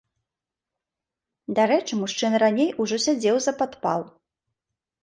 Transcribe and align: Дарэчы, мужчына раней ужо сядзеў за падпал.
Дарэчы, 1.61 1.93
мужчына 2.01 2.35
раней 2.45 2.69
ужо 2.87 2.95
сядзеў 3.05 3.35
за 3.49 3.57
падпал. 3.63 4.01